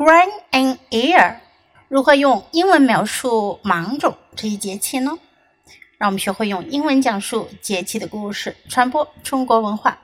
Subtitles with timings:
[0.00, 1.34] grain in ear
[1.88, 5.12] 如何用英文描述芒种这一节气呢？
[5.98, 9.98] 让我们学会用英文讲述节气的故事，传播中国文化。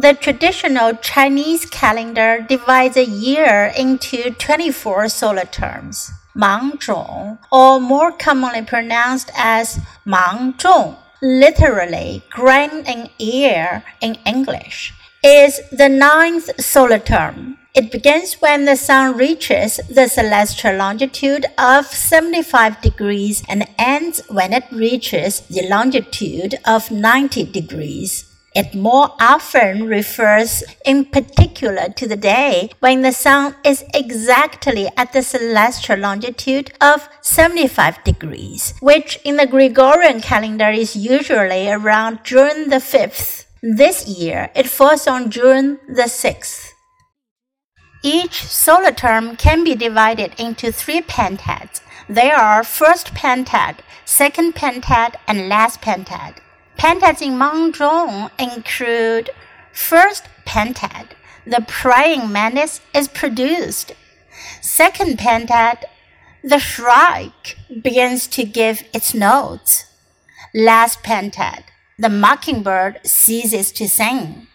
[0.00, 6.10] The traditional Chinese calendar divides a year into 24 solar terms.
[6.36, 14.92] 芒种, or more commonly pronounced as 芒种, literally grain and ear in English,
[15.24, 17.56] is the ninth solar term.
[17.76, 24.54] It begins when the sun reaches the celestial longitude of 75 degrees and ends when
[24.54, 28.32] it reaches the longitude of 90 degrees.
[28.54, 35.12] It more often refers in particular to the day when the sun is exactly at
[35.12, 42.70] the celestial longitude of 75 degrees, which in the Gregorian calendar is usually around June
[42.70, 43.44] the 5th.
[43.62, 46.72] This year, it falls on June the 6th.
[48.06, 51.80] Each solar term can be divided into three pentads.
[52.08, 56.36] They are first pentad, second pentad, and last pentad.
[56.78, 59.30] Pentads in Mangzhong include
[59.72, 61.08] first pentad,
[61.44, 63.90] the praying mantis is produced.
[64.60, 65.82] Second pentad,
[66.44, 69.86] the shrike begins to give its notes.
[70.54, 71.64] Last pentad,
[71.98, 74.46] the mockingbird ceases to sing.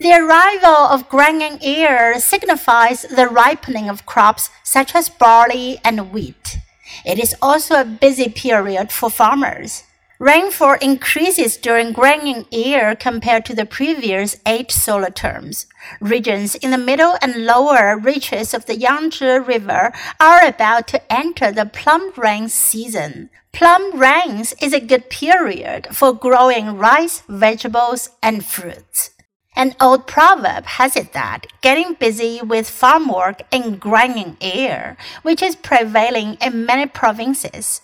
[0.00, 6.12] The arrival of grain in ear signifies the ripening of crops such as barley and
[6.12, 6.58] wheat.
[7.06, 9.84] It is also a busy period for farmers.
[10.18, 15.66] Rainfall increases during grain ear compared to the previous eight solar terms.
[16.00, 21.52] Regions in the middle and lower reaches of the Yangtze River are about to enter
[21.52, 23.30] the plum rain season.
[23.52, 29.13] Plum rains is a good period for growing rice, vegetables, and fruits.
[29.56, 35.42] An old proverb has it that getting busy with farm work in grain ear, which
[35.42, 37.80] is prevailing in many provinces.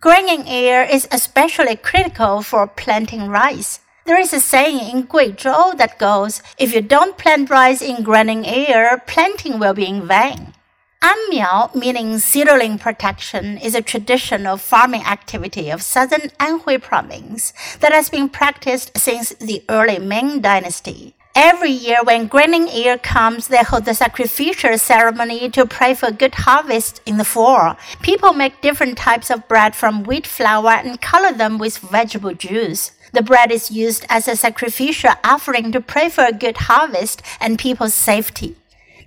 [0.00, 3.78] Grain ear is especially critical for planting rice.
[4.04, 8.44] There is a saying in Guizhou that goes, if you don't plant rice in grain
[8.44, 10.54] ear, planting will be in vain.
[11.02, 18.08] Anmiao, meaning seedling protection, is a traditional farming activity of southern Anhui province that has
[18.08, 21.16] been practiced since the early Ming dynasty.
[21.34, 26.12] Every year when grain in ear comes, they hold the sacrificial ceremony to pray for
[26.12, 27.76] good harvest in the fall.
[28.02, 32.92] People make different types of bread from wheat flour and color them with vegetable juice.
[33.12, 37.58] The bread is used as a sacrificial offering to pray for a good harvest and
[37.58, 38.54] people's safety.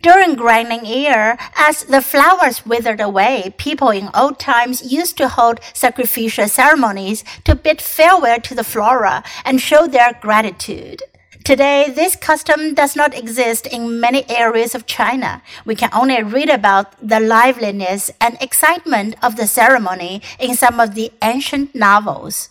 [0.05, 5.27] During grain in ear, as the flowers withered away, people in old times used to
[5.27, 11.01] hold sacrificial ceremonies to bid farewell to the flora and show their gratitude.
[11.43, 15.41] Today, this custom does not exist in many areas of China.
[15.65, 20.93] We can only read about the liveliness and excitement of the ceremony in some of
[20.93, 22.49] the ancient novels.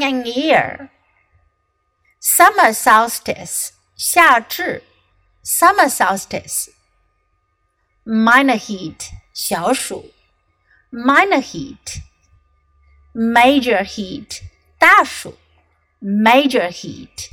[0.00, 0.88] and ear。
[2.18, 3.72] Summer solstice。
[3.99, 4.83] 夏至，
[5.43, 10.11] Summer solstice。Minor heat 小暑，
[10.91, 14.41] Minor heat。Major heat
[14.77, 15.35] 大暑。
[16.01, 17.29] major heat.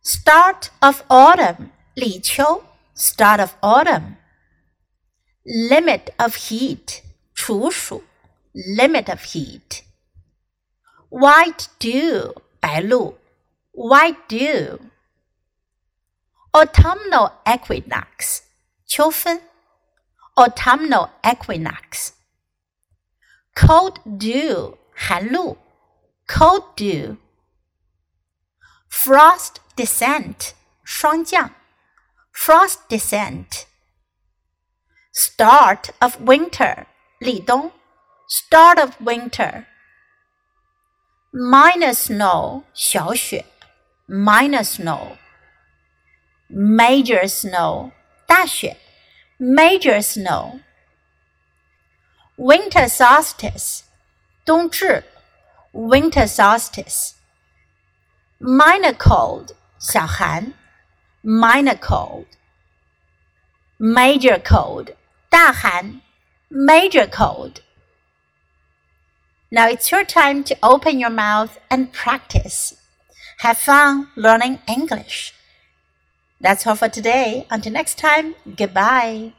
[0.00, 2.62] Start of autumn, 立秋,
[2.94, 4.16] start of autumn.
[5.44, 7.02] Limit of heat,
[7.34, 8.04] 处暑,
[8.54, 9.82] limit of heat.
[11.08, 13.18] White dew, 白露,
[13.72, 14.78] white dew.
[16.55, 18.43] autumnal equinox.
[18.87, 19.41] 秋分。
[20.37, 22.13] Autumnal equinox.
[23.53, 25.57] Cold dew 寒露。
[26.27, 27.17] Cold dew.
[28.89, 30.53] Frost descent
[30.85, 31.51] 霜降。
[32.33, 33.65] Frost descent.
[35.13, 36.85] Start of winter
[37.19, 37.73] 立冬。
[38.29, 39.65] Start of winter.
[41.33, 43.45] Minor snow 小雪。
[44.07, 45.17] Minor snow
[46.48, 47.92] Major snow,
[48.26, 48.76] 大雪
[49.38, 50.60] major snow.
[52.36, 53.82] Winter solstice,
[54.44, 55.04] 冬至
[55.72, 57.12] winter solstice.
[58.38, 60.54] Minor cold, 小寒
[61.22, 62.26] minor cold.
[63.78, 64.94] Major cold,
[65.28, 66.00] 大寒
[66.50, 67.60] major cold.
[69.50, 72.74] Now it's your time to open your mouth and practice.
[73.38, 75.32] Have fun learning English.
[76.39, 77.47] That's all for today.
[77.49, 79.33] Until next time, goodbye.